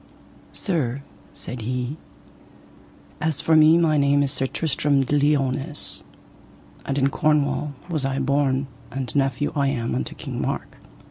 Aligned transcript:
Sir, 0.51 1.03
said 1.31 1.61
he, 1.61 1.97
as 3.21 3.39
for 3.39 3.55
me 3.55 3.77
my 3.77 3.97
name 3.99 4.23
is 4.23 4.31
Sir 4.31 4.47
Tristram 4.47 5.03
de 5.03 5.15
Liones, 5.15 6.01
and 6.87 6.97
in 6.97 7.09
Cornwall 7.11 7.75
was 7.87 8.03
I 8.03 8.17
born, 8.17 8.65
and 8.89 9.15
nephew 9.15 9.51
I 9.55 9.67
am 9.67 9.93
unto 9.93 10.15
King 10.15 10.41
Mark. 10.41 10.77